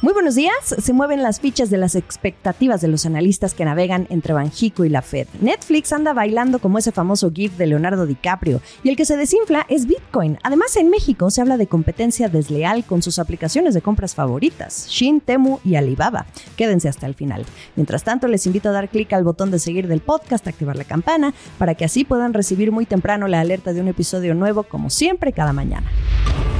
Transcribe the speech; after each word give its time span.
Muy 0.00 0.12
buenos 0.12 0.36
días. 0.36 0.54
Se 0.62 0.92
mueven 0.92 1.24
las 1.24 1.40
fichas 1.40 1.70
de 1.70 1.76
las 1.76 1.96
expectativas 1.96 2.80
de 2.80 2.86
los 2.86 3.04
analistas 3.04 3.52
que 3.52 3.64
navegan 3.64 4.06
entre 4.10 4.32
Banjico 4.32 4.84
y 4.84 4.88
la 4.88 5.02
Fed. 5.02 5.26
Netflix 5.40 5.92
anda 5.92 6.12
bailando 6.12 6.60
como 6.60 6.78
ese 6.78 6.92
famoso 6.92 7.32
GIF 7.32 7.56
de 7.56 7.66
Leonardo 7.66 8.06
DiCaprio 8.06 8.60
y 8.84 8.90
el 8.90 8.96
que 8.96 9.04
se 9.04 9.16
desinfla 9.16 9.66
es 9.68 9.86
Bitcoin. 9.86 10.38
Además, 10.44 10.76
en 10.76 10.88
México 10.90 11.30
se 11.30 11.40
habla 11.40 11.56
de 11.56 11.66
competencia 11.66 12.28
desleal 12.28 12.84
con 12.84 13.02
sus 13.02 13.18
aplicaciones 13.18 13.74
de 13.74 13.82
compras 13.82 14.14
favoritas, 14.14 14.86
Shin, 14.88 15.20
Temu 15.20 15.58
y 15.64 15.74
Alibaba. 15.74 16.26
Quédense 16.56 16.88
hasta 16.88 17.06
el 17.06 17.16
final. 17.16 17.44
Mientras 17.74 18.04
tanto, 18.04 18.28
les 18.28 18.46
invito 18.46 18.68
a 18.68 18.72
dar 18.72 18.90
clic 18.90 19.12
al 19.14 19.24
botón 19.24 19.50
de 19.50 19.58
seguir 19.58 19.88
del 19.88 20.00
podcast, 20.00 20.46
activar 20.46 20.76
la 20.76 20.84
campana, 20.84 21.34
para 21.58 21.74
que 21.74 21.84
así 21.84 22.04
puedan 22.04 22.34
recibir 22.34 22.70
muy 22.70 22.86
temprano 22.86 23.26
la 23.26 23.40
alerta 23.40 23.72
de 23.72 23.80
un 23.80 23.88
episodio 23.88 24.36
nuevo, 24.36 24.62
como 24.62 24.90
siempre, 24.90 25.32
cada 25.32 25.52
mañana. 25.52 25.90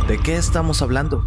¿De 0.09 0.19
qué 0.19 0.35
estamos 0.35 0.83
hablando? 0.83 1.23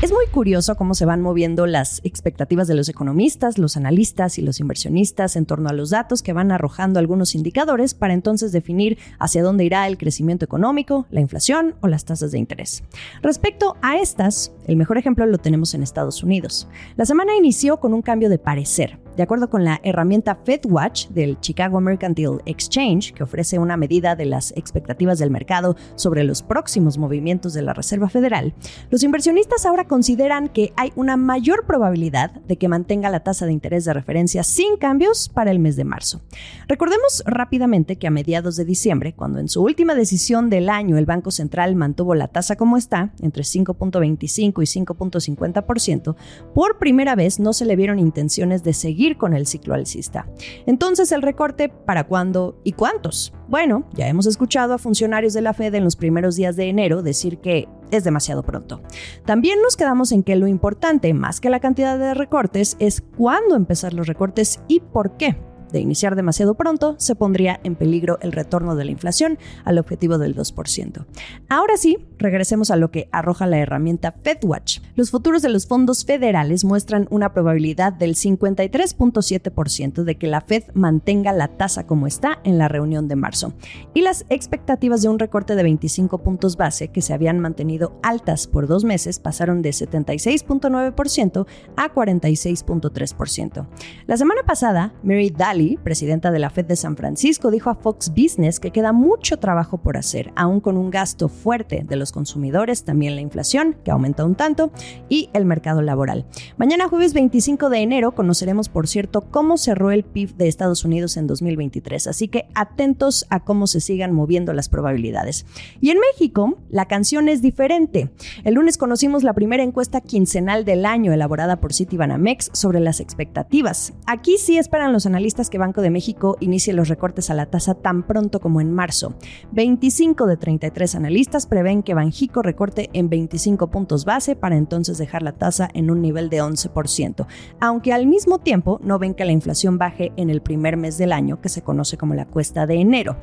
Es 0.00 0.12
muy 0.12 0.26
curioso 0.28 0.76
cómo 0.76 0.94
se 0.94 1.06
van 1.06 1.22
moviendo 1.22 1.66
las 1.66 2.00
expectativas 2.04 2.68
de 2.68 2.76
los 2.76 2.88
economistas, 2.88 3.58
los 3.58 3.76
analistas 3.76 4.38
y 4.38 4.42
los 4.42 4.60
inversionistas 4.60 5.34
en 5.34 5.44
torno 5.44 5.68
a 5.68 5.72
los 5.72 5.90
datos 5.90 6.22
que 6.22 6.32
van 6.32 6.52
arrojando 6.52 7.00
algunos 7.00 7.34
indicadores 7.34 7.94
para 7.94 8.14
entonces 8.14 8.52
definir 8.52 8.96
hacia 9.18 9.42
dónde 9.42 9.64
irá 9.64 9.88
el 9.88 9.98
crecimiento 9.98 10.44
económico, 10.44 11.08
la 11.10 11.20
inflación 11.20 11.74
o 11.80 11.88
las 11.88 12.04
tasas 12.04 12.30
de 12.30 12.38
interés. 12.38 12.84
Respecto 13.22 13.76
a 13.82 13.98
estas, 13.98 14.52
el 14.68 14.76
mejor 14.76 14.98
ejemplo 14.98 15.26
lo 15.26 15.38
tenemos 15.38 15.74
en 15.74 15.82
Estados 15.82 16.22
Unidos. 16.22 16.68
La 16.96 17.04
semana 17.04 17.34
inició 17.34 17.80
con 17.80 17.92
un 17.92 18.02
cambio 18.02 18.28
de 18.28 18.38
parecer. 18.38 19.00
De 19.18 19.24
acuerdo 19.24 19.50
con 19.50 19.64
la 19.64 19.80
herramienta 19.82 20.36
FedWatch 20.36 21.08
del 21.08 21.40
Chicago 21.40 21.80
Mercantile 21.80 22.38
Exchange, 22.46 23.12
que 23.14 23.24
ofrece 23.24 23.58
una 23.58 23.76
medida 23.76 24.14
de 24.14 24.26
las 24.26 24.52
expectativas 24.52 25.18
del 25.18 25.32
mercado 25.32 25.74
sobre 25.96 26.22
los 26.22 26.44
próximos 26.44 26.98
movimientos 26.98 27.52
de 27.52 27.62
la 27.62 27.74
Reserva 27.74 28.08
Federal, 28.08 28.54
los 28.90 29.02
inversionistas 29.02 29.66
ahora 29.66 29.88
consideran 29.88 30.46
que 30.46 30.72
hay 30.76 30.92
una 30.94 31.16
mayor 31.16 31.66
probabilidad 31.66 32.30
de 32.30 32.58
que 32.58 32.68
mantenga 32.68 33.10
la 33.10 33.24
tasa 33.24 33.44
de 33.46 33.52
interés 33.52 33.84
de 33.86 33.92
referencia 33.92 34.44
sin 34.44 34.76
cambios 34.76 35.28
para 35.28 35.50
el 35.50 35.58
mes 35.58 35.74
de 35.74 35.82
marzo. 35.82 36.20
Recordemos 36.68 37.24
rápidamente 37.26 37.96
que 37.96 38.06
a 38.06 38.12
mediados 38.12 38.54
de 38.54 38.66
diciembre, 38.66 39.14
cuando 39.16 39.40
en 39.40 39.48
su 39.48 39.64
última 39.64 39.96
decisión 39.96 40.48
del 40.48 40.68
año 40.68 40.96
el 40.96 41.06
Banco 41.06 41.32
Central 41.32 41.74
mantuvo 41.74 42.14
la 42.14 42.28
tasa 42.28 42.54
como 42.54 42.76
está, 42.76 43.12
entre 43.20 43.42
5.25 43.42 44.62
y 44.62 44.84
5.50%, 44.84 46.14
por 46.54 46.78
primera 46.78 47.16
vez 47.16 47.40
no 47.40 47.52
se 47.52 47.64
le 47.64 47.74
vieron 47.74 47.98
intenciones 47.98 48.62
de 48.62 48.74
seguir 48.74 49.07
con 49.16 49.34
el 49.34 49.46
ciclo 49.46 49.74
alcista. 49.74 50.26
Entonces, 50.66 51.12
¿el 51.12 51.22
recorte 51.22 51.68
para 51.68 52.04
cuándo 52.04 52.60
y 52.64 52.72
cuántos? 52.72 53.32
Bueno, 53.48 53.88
ya 53.94 54.08
hemos 54.08 54.26
escuchado 54.26 54.74
a 54.74 54.78
funcionarios 54.78 55.32
de 55.32 55.40
la 55.40 55.54
Fed 55.54 55.74
en 55.74 55.84
los 55.84 55.96
primeros 55.96 56.36
días 56.36 56.56
de 56.56 56.68
enero 56.68 57.02
decir 57.02 57.38
que 57.38 57.68
es 57.90 58.04
demasiado 58.04 58.42
pronto. 58.42 58.82
También 59.24 59.62
nos 59.62 59.76
quedamos 59.76 60.12
en 60.12 60.22
que 60.22 60.36
lo 60.36 60.46
importante, 60.46 61.14
más 61.14 61.40
que 61.40 61.48
la 61.48 61.60
cantidad 61.60 61.98
de 61.98 62.14
recortes, 62.14 62.76
es 62.78 63.02
cuándo 63.16 63.56
empezar 63.56 63.94
los 63.94 64.06
recortes 64.06 64.60
y 64.68 64.80
por 64.80 65.16
qué 65.16 65.36
de 65.72 65.80
iniciar 65.80 66.16
demasiado 66.16 66.54
pronto, 66.54 66.94
se 66.98 67.14
pondría 67.14 67.60
en 67.64 67.74
peligro 67.74 68.18
el 68.22 68.32
retorno 68.32 68.76
de 68.76 68.84
la 68.84 68.90
inflación 68.90 69.38
al 69.64 69.78
objetivo 69.78 70.18
del 70.18 70.34
2%. 70.36 71.06
Ahora 71.48 71.76
sí, 71.76 71.98
regresemos 72.18 72.70
a 72.70 72.76
lo 72.76 72.90
que 72.90 73.08
arroja 73.12 73.46
la 73.46 73.58
herramienta 73.58 74.12
FedWatch. 74.22 74.80
Los 74.94 75.10
futuros 75.10 75.42
de 75.42 75.48
los 75.48 75.66
fondos 75.66 76.04
federales 76.04 76.64
muestran 76.64 77.06
una 77.10 77.32
probabilidad 77.32 77.92
del 77.92 78.14
53.7% 78.14 80.02
de 80.04 80.16
que 80.16 80.26
la 80.26 80.40
Fed 80.40 80.64
mantenga 80.74 81.32
la 81.32 81.48
tasa 81.48 81.86
como 81.86 82.06
está 82.06 82.40
en 82.44 82.58
la 82.58 82.68
reunión 82.68 83.08
de 83.08 83.16
marzo, 83.16 83.54
y 83.94 84.02
las 84.02 84.24
expectativas 84.28 85.02
de 85.02 85.08
un 85.08 85.18
recorte 85.18 85.54
de 85.54 85.62
25 85.62 86.22
puntos 86.22 86.56
base 86.56 86.88
que 86.88 87.02
se 87.02 87.14
habían 87.14 87.38
mantenido 87.38 87.98
altas 88.02 88.46
por 88.46 88.66
dos 88.66 88.84
meses 88.84 89.18
pasaron 89.18 89.62
de 89.62 89.70
76.9% 89.70 91.46
a 91.76 91.94
46.3%. 91.94 93.66
La 94.06 94.16
semana 94.16 94.42
pasada, 94.44 94.94
Mary 95.02 95.30
Daly 95.30 95.57
presidenta 95.82 96.30
de 96.30 96.38
la 96.38 96.50
Fed 96.50 96.66
de 96.66 96.76
San 96.76 96.96
Francisco, 96.96 97.50
dijo 97.50 97.70
a 97.70 97.74
Fox 97.74 98.10
Business 98.10 98.60
que 98.60 98.70
queda 98.70 98.92
mucho 98.92 99.38
trabajo 99.38 99.78
por 99.78 99.96
hacer, 99.96 100.32
aún 100.36 100.60
con 100.60 100.76
un 100.76 100.90
gasto 100.90 101.28
fuerte 101.28 101.84
de 101.86 101.96
los 101.96 102.12
consumidores, 102.12 102.84
también 102.84 103.14
la 103.14 103.20
inflación, 103.20 103.76
que 103.84 103.90
aumenta 103.90 104.24
un 104.24 104.34
tanto, 104.34 104.70
y 105.08 105.30
el 105.32 105.44
mercado 105.44 105.82
laboral. 105.82 106.26
Mañana 106.56 106.88
jueves 106.88 107.12
25 107.12 107.70
de 107.70 107.78
enero 107.78 108.12
conoceremos, 108.12 108.68
por 108.68 108.88
cierto, 108.88 109.22
cómo 109.30 109.56
cerró 109.58 109.90
el 109.90 110.04
PIB 110.04 110.36
de 110.36 110.48
Estados 110.48 110.84
Unidos 110.84 111.16
en 111.16 111.26
2023, 111.26 112.06
así 112.06 112.28
que 112.28 112.48
atentos 112.54 113.26
a 113.30 113.44
cómo 113.44 113.66
se 113.66 113.80
sigan 113.80 114.12
moviendo 114.12 114.52
las 114.52 114.68
probabilidades. 114.68 115.46
Y 115.80 115.90
en 115.90 115.98
México, 115.98 116.56
la 116.70 116.86
canción 116.86 117.28
es 117.28 117.42
diferente. 117.42 118.10
El 118.44 118.54
lunes 118.54 118.78
conocimos 118.78 119.24
la 119.24 119.34
primera 119.34 119.62
encuesta 119.62 120.00
quincenal 120.00 120.64
del 120.64 120.86
año 120.86 121.12
elaborada 121.12 121.60
por 121.60 121.72
Citibanamex 121.72 122.50
sobre 122.52 122.80
las 122.80 123.00
expectativas. 123.00 123.94
Aquí 124.06 124.36
sí 124.38 124.58
esperan 124.58 124.92
los 124.92 125.06
analistas 125.06 125.47
que 125.50 125.58
Banco 125.58 125.82
de 125.82 125.90
México 125.90 126.36
inicie 126.40 126.72
los 126.72 126.88
recortes 126.88 127.30
a 127.30 127.34
la 127.34 127.46
tasa 127.46 127.74
tan 127.74 128.06
pronto 128.06 128.40
como 128.40 128.60
en 128.60 128.72
marzo. 128.72 129.14
25 129.52 130.26
de 130.26 130.36
33 130.36 130.94
analistas 130.94 131.46
prevén 131.46 131.82
que 131.82 131.94
Banjico 131.94 132.42
recorte 132.42 132.90
en 132.92 133.08
25 133.08 133.68
puntos 133.68 134.04
base 134.04 134.36
para 134.36 134.56
entonces 134.56 134.98
dejar 134.98 135.22
la 135.22 135.32
tasa 135.32 135.68
en 135.74 135.90
un 135.90 136.02
nivel 136.02 136.30
de 136.30 136.42
11%, 136.42 137.26
aunque 137.60 137.92
al 137.92 138.06
mismo 138.06 138.38
tiempo 138.38 138.80
no 138.82 138.98
ven 138.98 139.14
que 139.14 139.24
la 139.24 139.32
inflación 139.32 139.78
baje 139.78 140.12
en 140.16 140.30
el 140.30 140.42
primer 140.42 140.76
mes 140.76 140.98
del 140.98 141.12
año, 141.12 141.40
que 141.40 141.48
se 141.48 141.62
conoce 141.62 141.96
como 141.96 142.14
la 142.14 142.26
cuesta 142.26 142.66
de 142.66 142.76
enero. 142.76 143.16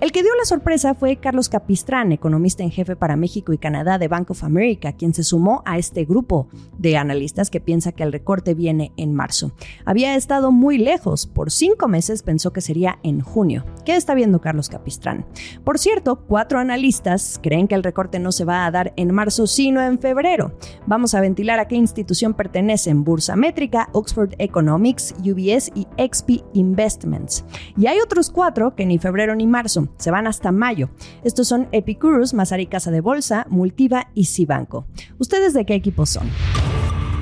El 0.00 0.12
que 0.12 0.22
dio 0.22 0.34
la 0.36 0.44
sorpresa 0.44 0.94
fue 0.94 1.16
Carlos 1.16 1.48
Capistrán, 1.48 2.12
economista 2.12 2.62
en 2.62 2.70
jefe 2.70 2.96
para 2.96 3.16
México 3.16 3.52
y 3.52 3.58
Canadá 3.58 3.98
de 3.98 4.08
Bank 4.08 4.30
of 4.30 4.44
America, 4.44 4.92
quien 4.92 5.14
se 5.14 5.22
sumó 5.22 5.62
a 5.64 5.78
este 5.78 6.04
grupo 6.04 6.48
de 6.78 6.96
analistas 6.96 7.50
que 7.50 7.60
piensa 7.60 7.92
que 7.92 8.02
el 8.02 8.12
recorte 8.12 8.54
viene 8.54 8.92
en 8.96 9.14
marzo. 9.14 9.52
Había 9.84 10.14
estado 10.14 10.52
muy 10.52 10.78
lejos, 10.78 11.26
por 11.26 11.50
cinco 11.66 11.88
meses 11.88 12.22
pensó 12.22 12.52
que 12.52 12.60
sería 12.60 13.00
en 13.02 13.20
junio. 13.20 13.64
¿Qué 13.84 13.96
está 13.96 14.14
viendo 14.14 14.40
Carlos 14.40 14.68
Capistrán? 14.68 15.26
Por 15.64 15.80
cierto, 15.80 16.14
cuatro 16.14 16.60
analistas 16.60 17.40
creen 17.42 17.66
que 17.66 17.74
el 17.74 17.82
recorte 17.82 18.20
no 18.20 18.30
se 18.30 18.44
va 18.44 18.66
a 18.66 18.70
dar 18.70 18.92
en 18.96 19.12
marzo, 19.12 19.48
sino 19.48 19.82
en 19.82 19.98
febrero. 19.98 20.56
Vamos 20.86 21.14
a 21.14 21.20
ventilar 21.20 21.58
a 21.58 21.66
qué 21.66 21.74
institución 21.74 22.34
pertenecen 22.34 23.02
Bursa 23.02 23.34
Métrica, 23.34 23.88
Oxford 23.94 24.34
Economics, 24.38 25.12
UBS 25.18 25.72
y 25.74 25.88
XP 25.98 26.44
Investments. 26.52 27.44
Y 27.76 27.88
hay 27.88 27.98
otros 27.98 28.30
cuatro 28.30 28.76
que 28.76 28.86
ni 28.86 29.00
febrero 29.00 29.34
ni 29.34 29.48
marzo 29.48 29.88
se 29.96 30.12
van 30.12 30.28
hasta 30.28 30.52
mayo. 30.52 30.90
Estos 31.24 31.48
son 31.48 31.66
Epicurus, 31.72 32.32
Mazari 32.32 32.68
Casa 32.68 32.92
de 32.92 33.00
Bolsa, 33.00 33.44
Multiva 33.50 34.06
y 34.14 34.26
Cibanco. 34.26 34.86
¿Ustedes 35.18 35.52
de 35.52 35.66
qué 35.66 35.74
equipo 35.74 36.06
son? 36.06 36.30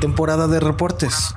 Temporada 0.03 0.49
de 0.49 0.61
reportes. 0.61 1.35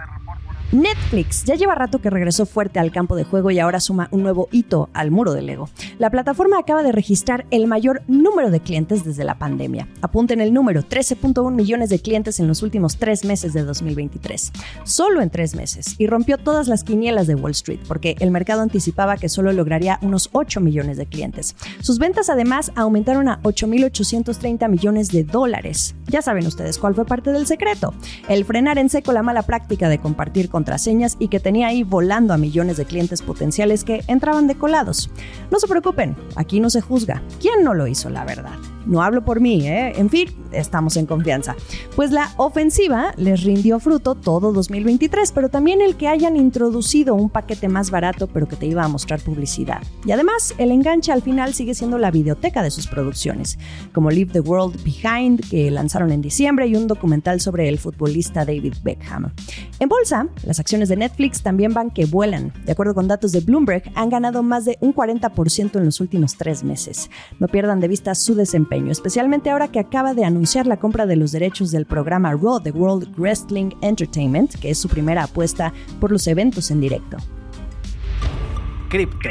Netflix 0.71 1.45
ya 1.45 1.55
lleva 1.55 1.75
rato 1.75 1.99
que 1.99 2.09
regresó 2.09 2.45
fuerte 2.45 2.79
al 2.79 2.91
campo 2.91 3.15
de 3.15 3.23
juego 3.23 3.51
y 3.51 3.59
ahora 3.59 3.79
suma 3.79 4.09
un 4.11 4.21
nuevo 4.21 4.49
hito 4.51 4.89
al 4.93 5.11
muro 5.11 5.31
del 5.31 5.45
Lego. 5.45 5.69
La 5.97 6.09
plataforma 6.09 6.59
acaba 6.59 6.83
de 6.83 6.91
registrar 6.91 7.45
el 7.51 7.67
mayor 7.67 8.01
número 8.07 8.51
de 8.51 8.59
clientes 8.59 9.05
desde 9.05 9.23
la 9.23 9.39
pandemia. 9.39 9.87
Apunten 10.01 10.41
el 10.41 10.53
número, 10.53 10.83
13.1 10.83 11.51
millones 11.51 11.89
de 11.89 11.99
clientes 11.99 12.41
en 12.41 12.47
los 12.47 12.63
últimos 12.63 12.97
tres 12.97 13.23
meses 13.23 13.53
de 13.53 13.63
2023. 13.63 14.51
Solo 14.83 15.21
en 15.21 15.29
tres 15.29 15.55
meses. 15.55 15.95
Y 15.97 16.07
rompió 16.07 16.37
todas 16.37 16.67
las 16.67 16.83
quinielas 16.83 17.27
de 17.27 17.35
Wall 17.35 17.51
Street, 17.51 17.79
porque 17.87 18.17
el 18.19 18.31
mercado 18.31 18.61
anticipaba 18.61 19.15
que 19.15 19.29
solo 19.29 19.53
lograría 19.53 19.99
unos 20.01 20.29
8 20.33 20.59
millones 20.59 20.97
de 20.97 21.05
clientes. 21.05 21.55
Sus 21.79 21.97
ventas 21.97 22.29
además 22.29 22.73
aumentaron 22.75 23.29
a 23.29 23.41
8.830 23.43 24.69
millones 24.69 25.09
de 25.09 25.23
dólares. 25.23 25.95
Ya 26.07 26.21
saben 26.21 26.45
ustedes 26.45 26.77
cuál 26.77 26.93
fue 26.93 27.05
parte 27.05 27.31
del 27.31 27.47
secreto. 27.47 27.93
El 28.27 28.43
frenar 28.43 28.77
en 28.77 28.89
seco 28.89 29.13
la 29.13 29.23
mala 29.23 29.43
práctica 29.43 29.87
de 29.87 29.99
compartir 29.99 30.49
contraseñas 30.57 31.17
y 31.19 31.27
que 31.27 31.39
tenía 31.39 31.67
ahí 31.67 31.83
volando 31.83 32.33
a 32.33 32.37
millones 32.39 32.77
de 32.77 32.85
clientes 32.85 33.21
potenciales 33.21 33.83
que 33.83 34.03
entraban 34.07 34.47
decolados. 34.47 35.11
No 35.51 35.59
se 35.59 35.67
preocupen, 35.67 36.17
aquí 36.35 36.59
no 36.59 36.71
se 36.71 36.81
juzga. 36.81 37.21
¿Quién 37.39 37.63
no 37.63 37.75
lo 37.75 37.85
hizo, 37.85 38.09
la 38.09 38.25
verdad? 38.25 38.57
No 38.87 39.03
hablo 39.03 39.25
por 39.25 39.41
mí, 39.41 39.67
¿eh? 39.67 39.93
En 39.97 40.09
fin, 40.09 40.29
estamos 40.53 40.95
en 40.95 41.05
confianza. 41.05 41.55
Pues 41.95 42.11
la 42.11 42.31
ofensiva 42.37 43.13
les 43.17 43.43
rindió 43.43 43.79
fruto 43.79 44.15
todo 44.15 44.53
2023, 44.53 45.33
pero 45.33 45.49
también 45.49 45.81
el 45.81 45.97
que 45.97 46.07
hayan 46.07 46.37
introducido 46.37 47.13
un 47.13 47.29
paquete 47.29 47.67
más 47.67 47.91
barato 47.91 48.27
pero 48.27 48.47
que 48.47 48.55
te 48.55 48.65
iba 48.65 48.83
a 48.83 48.87
mostrar 48.87 49.19
publicidad. 49.19 49.81
Y 50.05 50.11
además, 50.11 50.55
el 50.57 50.71
enganche 50.71 51.11
al 51.11 51.21
final 51.21 51.53
sigue 51.53 51.75
siendo 51.75 51.97
la 51.97 52.11
videoteca 52.11 52.63
de 52.63 52.71
sus 52.71 52.87
producciones, 52.87 53.59
como 53.93 54.09
Leave 54.09 54.31
the 54.31 54.39
World 54.39 54.81
Behind, 54.83 55.49
que 55.49 55.69
lanzaron 55.69 56.11
en 56.11 56.21
diciembre, 56.21 56.67
y 56.67 56.75
un 56.75 56.87
documental 56.87 57.41
sobre 57.41 57.67
el 57.67 57.79
futbolista 57.79 58.45
David 58.45 58.75
Beckham. 58.83 59.33
En 59.79 59.89
bolsa, 59.89 60.29
las 60.43 60.59
acciones 60.59 60.87
de 60.87 60.95
Netflix 60.95 61.43
también 61.43 61.73
van 61.73 61.91
que 61.91 62.05
vuelan. 62.05 62.53
De 62.65 62.71
acuerdo 62.71 62.95
con 62.95 63.07
datos 63.09 63.33
de 63.33 63.41
Bloomberg, 63.41 63.83
han 63.95 64.09
ganado 64.09 64.43
más 64.43 64.63
de 64.63 64.77
un 64.79 64.95
40% 64.95 65.75
en 65.75 65.85
los 65.85 65.99
últimos 65.99 66.37
tres 66.37 66.63
meses. 66.63 67.09
No 67.39 67.49
pierdan 67.49 67.81
de 67.81 67.89
vista 67.89 68.15
su 68.15 68.33
desempeño 68.33 68.76
especialmente 68.85 69.49
ahora 69.49 69.69
que 69.69 69.79
acaba 69.79 70.13
de 70.13 70.25
anunciar 70.25 70.67
la 70.67 70.77
compra 70.77 71.05
de 71.05 71.15
los 71.15 71.31
derechos 71.31 71.71
del 71.71 71.85
programa 71.85 72.31
Raw 72.33 72.59
de 72.59 72.71
World 72.71 73.13
Wrestling 73.17 73.71
Entertainment, 73.81 74.55
que 74.59 74.69
es 74.69 74.77
su 74.77 74.87
primera 74.87 75.23
apuesta 75.23 75.73
por 75.99 76.11
los 76.11 76.27
eventos 76.27 76.71
en 76.71 76.81
directo. 76.81 77.17
Crypto. 78.89 79.29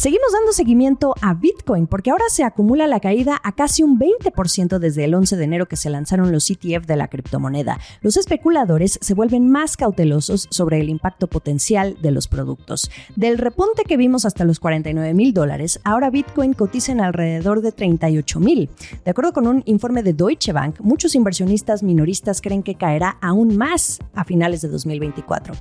Seguimos 0.00 0.32
dando 0.32 0.52
seguimiento 0.52 1.14
a 1.20 1.34
Bitcoin 1.34 1.86
porque 1.86 2.10
ahora 2.10 2.24
se 2.30 2.42
acumula 2.42 2.86
la 2.86 3.00
caída 3.00 3.38
a 3.44 3.52
casi 3.52 3.82
un 3.82 3.98
20% 3.98 4.78
desde 4.78 5.04
el 5.04 5.12
11 5.12 5.36
de 5.36 5.44
enero 5.44 5.66
que 5.66 5.76
se 5.76 5.90
lanzaron 5.90 6.32
los 6.32 6.48
ETF 6.48 6.86
de 6.86 6.96
la 6.96 7.08
criptomoneda. 7.08 7.78
Los 8.00 8.16
especuladores 8.16 8.98
se 9.02 9.12
vuelven 9.12 9.50
más 9.50 9.76
cautelosos 9.76 10.48
sobre 10.48 10.80
el 10.80 10.88
impacto 10.88 11.26
potencial 11.26 11.98
de 12.00 12.12
los 12.12 12.28
productos. 12.28 12.90
Del 13.14 13.36
repunte 13.36 13.82
que 13.84 13.98
vimos 13.98 14.24
hasta 14.24 14.46
los 14.46 14.58
49 14.58 15.12
mil 15.12 15.34
dólares, 15.34 15.80
ahora 15.84 16.08
Bitcoin 16.08 16.54
cotiza 16.54 16.92
en 16.92 17.02
alrededor 17.02 17.60
de 17.60 17.70
38 17.70 18.40
mil. 18.40 18.70
De 19.04 19.10
acuerdo 19.10 19.34
con 19.34 19.46
un 19.46 19.62
informe 19.66 20.02
de 20.02 20.14
Deutsche 20.14 20.54
Bank, 20.54 20.76
muchos 20.80 21.14
inversionistas 21.14 21.82
minoristas 21.82 22.40
creen 22.40 22.62
que 22.62 22.76
caerá 22.76 23.18
aún 23.20 23.58
más 23.58 23.98
a 24.14 24.24
finales 24.24 24.62
de 24.62 24.68
2024. 24.68 25.52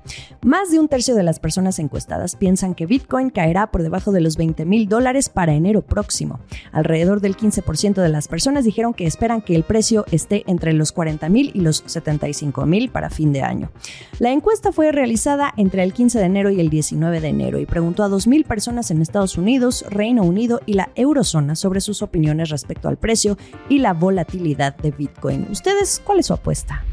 Más 0.44 0.72
de 0.72 0.80
un 0.80 0.88
tercio 0.88 1.14
de 1.16 1.24
las 1.24 1.42
personas 1.42 1.78
encuestadas 1.78 2.38
piensan 2.38 2.74
que 2.74 2.86
Bitcoin 2.86 3.32
caerá 3.32 3.70
por 3.70 3.84
debajo 3.84 4.14
de 4.14 4.22
los 4.22 4.29
20 4.38 4.66
mil 4.66 4.88
dólares 4.88 5.30
para 5.30 5.54
enero 5.54 5.82
próximo. 5.82 6.40
Alrededor 6.72 7.22
del 7.22 7.38
15% 7.38 8.02
de 8.02 8.10
las 8.10 8.28
personas 8.28 8.66
dijeron 8.66 8.94
que 8.94 9.06
esperan 9.06 9.42
que 9.42 9.56
el 9.56 9.64
precio 9.64 10.06
esté 10.12 10.44
entre 10.48 10.74
los 10.74 10.92
40 10.92 11.30
mil 11.30 11.52
y 11.54 11.62
los 11.62 11.84
75 11.86 12.66
mil 12.66 12.90
para 12.90 13.10
fin 13.10 13.34
de 13.34 13.42
año. 13.42 13.72
La 14.20 14.32
encuesta 14.32 14.72
fue 14.72 14.92
realizada 14.92 15.54
entre 15.58 15.84
el 15.84 15.94
15 15.94 16.20
de 16.20 16.26
enero 16.26 16.50
y 16.50 16.60
el 16.60 16.70
19 16.70 17.22
de 17.22 17.28
enero 17.28 17.60
y 17.60 17.66
preguntó 17.66 18.04
a 18.04 18.10
2.000 18.10 18.46
personas 18.46 18.92
en 18.92 19.02
Estados 19.02 19.38
Unidos, 19.38 19.86
Reino 19.90 20.24
Unido 20.24 20.62
y 20.66 20.74
la 20.74 20.90
eurozona 20.96 21.56
sobre 21.56 21.82
sus 21.82 22.02
opiniones 22.02 22.50
respecto 22.50 22.88
al 22.88 22.98
precio 22.98 23.38
y 23.70 23.80
la 23.80 23.94
volatilidad 23.94 24.76
de 24.78 24.92
Bitcoin. 24.92 25.48
¿Ustedes 25.50 26.02
cuál 26.04 26.20
es 26.20 26.28
su 26.28 26.34
apuesta? 26.34 26.84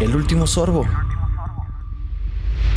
El 0.00 0.14
último 0.14 0.46
sorbo. 0.46 0.86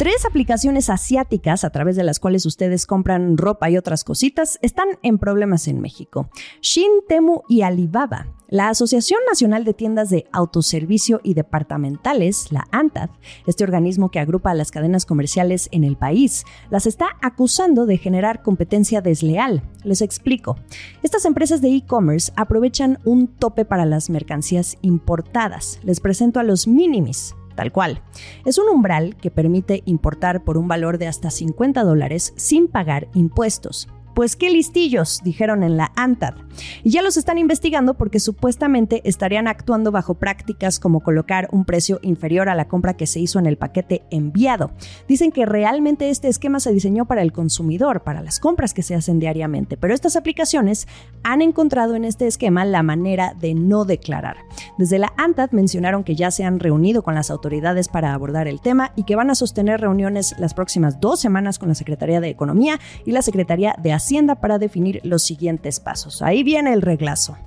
Tres 0.02 0.26
aplicaciones 0.26 0.90
asiáticas 0.90 1.64
a 1.64 1.70
través 1.70 1.96
de 1.96 2.04
las 2.04 2.20
cuales 2.20 2.48
ustedes 2.48 2.88
compran 2.88 3.38
ropa 3.38 3.70
y 3.70 3.78
otras 3.78 4.04
cositas 4.04 4.58
están 4.64 4.88
en 5.04 5.20
problemas 5.20 5.68
en 5.68 5.80
México. 5.80 6.28
Shin, 6.60 6.90
Temu 7.08 7.44
y 7.48 7.62
Alibaba. 7.62 8.26
La 8.48 8.70
Asociación 8.70 9.20
Nacional 9.30 9.64
de 9.64 9.76
Tiendas 9.76 10.10
de 10.10 10.26
Autoservicio 10.32 11.22
y 11.24 11.36
Departamentales, 11.36 12.52
la 12.52 12.66
ANTAD, 12.72 13.12
este 13.46 13.64
organismo 13.64 14.10
que 14.10 14.20
agrupa 14.20 14.50
a 14.50 14.56
las 14.56 14.72
cadenas 14.72 15.06
comerciales 15.06 15.70
en 15.72 15.84
el 15.84 15.98
país, 15.98 16.46
las 16.72 16.88
está 16.88 17.10
acusando 17.22 17.86
de 17.86 18.00
generar 18.00 18.42
competencia 18.42 19.02
desleal. 19.02 19.62
Les 19.84 20.02
explico. 20.02 20.58
Estas 21.04 21.26
empresas 21.26 21.62
de 21.62 21.76
e-commerce 21.76 22.34
aprovechan 22.36 22.98
un 23.06 23.28
tope 23.28 23.66
para 23.66 23.86
las 23.86 24.10
mercancías 24.10 24.80
importadas. 24.82 25.80
Les 25.84 26.00
presento 26.00 26.40
a 26.40 26.44
los 26.44 26.68
minimis, 26.68 27.36
tal 27.56 27.72
cual. 27.72 28.02
Es 28.46 28.58
un 28.58 28.70
umbral 28.70 29.16
que 29.16 29.32
permite 29.32 29.84
importar 29.86 30.44
por 30.44 30.58
un 30.58 30.68
valor 30.68 30.98
de 30.98 31.08
hasta 31.08 31.30
50 31.30 31.84
dólares 31.84 32.34
sin 32.36 32.68
pagar 32.68 33.08
impuestos. 33.14 33.88
Pues 34.14 34.36
qué 34.36 34.50
listillos, 34.50 35.22
dijeron 35.24 35.64
en 35.64 35.78
la 35.78 35.92
ANTAD. 35.96 36.36
Y 36.84 36.92
ya 36.92 37.02
los 37.02 37.18
están 37.18 37.38
investigando 37.38 37.94
porque 37.94 38.20
supuestamente 38.20 39.02
estarían 39.06 39.48
actuando 39.48 39.92
bajo 39.92 40.16
prácticas 40.16 40.80
como 40.80 41.00
colocar 41.00 41.48
un 41.52 41.66
precio 41.66 42.00
inferior 42.02 42.50
a 42.50 42.56
la 42.56 42.68
compra 42.68 42.96
que 42.96 43.08
se 43.08 43.20
hizo 43.20 43.40
en 43.40 43.46
el 43.46 43.58
paquete 43.58 44.04
enviado. 44.12 44.72
Dicen 45.08 45.32
que 45.32 45.46
realmente 45.46 46.10
este 46.10 46.28
esquema 46.28 46.60
se 46.60 46.74
diseñó 46.74 47.06
para 47.06 47.22
el 47.22 47.32
consumidor, 47.32 48.04
para 48.04 48.22
las 48.22 48.40
compras 48.40 48.74
que 48.74 48.84
se 48.84 48.96
hacen 48.96 49.20
diariamente, 49.20 49.78
pero 49.78 49.94
estas 49.94 50.16
aplicaciones 50.16 50.88
han 51.24 51.42
encontrado 51.42 51.96
en 51.96 52.06
este 52.06 52.28
esquema 52.28 52.66
la 52.66 52.84
manera 52.84 53.34
de 53.40 53.54
no 53.54 53.86
declarar. 53.86 54.38
Desde 54.78 55.00
la 55.00 55.14
ANTAD 55.18 55.52
mencionaron 55.52 56.04
que 56.04 56.16
ya 56.16 56.32
se 56.32 56.44
han 56.44 56.60
reunido 56.60 57.04
con 57.04 57.16
las 57.16 57.32
autoridades 57.32 57.88
para 57.88 58.14
abordar 58.14 58.48
el 58.48 58.62
tema 58.62 58.92
y 58.96 59.04
que 59.04 59.16
van 59.16 59.30
a 59.30 59.36
sostener 59.36 59.80
reuniones 59.80 60.36
las 60.38 60.54
próximas 60.54 61.00
dos 61.00 61.20
semanas 61.20 61.60
con 61.60 61.70
la 61.70 61.76
Secretaría 61.76 62.20
de 62.20 62.30
Economía 62.30 62.80
y 63.06 63.12
la 63.12 63.22
Secretaría 63.22 63.76
de 63.82 63.94
Hacienda 64.02 64.34
para 64.34 64.58
definir 64.58 65.00
los 65.04 65.22
siguientes 65.22 65.80
pasos. 65.80 66.24
Ahí 66.24 66.42
viene 66.42 66.74
el 66.74 66.82
reglazo. 66.82 67.38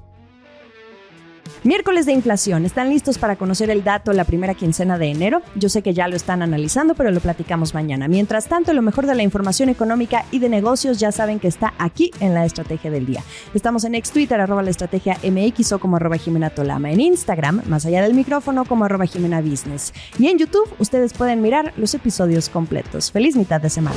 Miércoles 1.64 2.06
de 2.06 2.12
inflación. 2.12 2.64
¿Están 2.64 2.90
listos 2.90 3.18
para 3.18 3.36
conocer 3.36 3.70
el 3.70 3.82
dato 3.82 4.12
la 4.12 4.24
primera 4.24 4.54
quincena 4.54 4.98
de 4.98 5.06
enero? 5.06 5.42
Yo 5.56 5.68
sé 5.68 5.82
que 5.82 5.94
ya 5.94 6.06
lo 6.08 6.14
están 6.14 6.42
analizando, 6.42 6.94
pero 6.94 7.10
lo 7.10 7.20
platicamos 7.20 7.74
mañana. 7.74 8.06
Mientras 8.06 8.46
tanto, 8.46 8.72
lo 8.72 8.82
mejor 8.82 9.06
de 9.06 9.14
la 9.14 9.22
información 9.22 9.68
económica 9.68 10.26
y 10.30 10.38
de 10.38 10.48
negocios 10.48 11.00
ya 11.00 11.10
saben 11.10 11.40
que 11.40 11.48
está 11.48 11.72
aquí 11.78 12.10
en 12.20 12.34
la 12.34 12.44
estrategia 12.44 12.90
del 12.90 13.06
día. 13.06 13.22
Estamos 13.54 13.84
en 13.84 13.94
ex 13.94 14.10
Twitter, 14.10 14.40
arroba 14.40 14.62
la 14.62 14.70
estrategia 14.70 15.18
MX 15.24 15.72
o 15.72 15.78
como 15.78 15.96
arroba 15.96 16.18
Jimena 16.18 16.50
Tolama. 16.50 16.92
En 16.92 17.00
Instagram, 17.00 17.62
más 17.66 17.84
allá 17.86 18.02
del 18.02 18.14
micrófono, 18.14 18.64
como 18.64 18.84
arroba 18.84 19.06
Jimena 19.06 19.40
Business. 19.40 19.92
Y 20.18 20.28
en 20.28 20.38
YouTube, 20.38 20.68
ustedes 20.78 21.14
pueden 21.14 21.40
mirar 21.40 21.72
los 21.76 21.94
episodios 21.94 22.48
completos. 22.48 23.10
Feliz 23.10 23.36
mitad 23.36 23.60
de 23.60 23.70
semana. 23.70 23.96